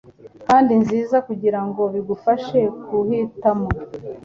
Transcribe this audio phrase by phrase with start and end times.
[0.47, 2.59] kandi nziza kugirango bigufashe
[2.89, 3.67] guhitamo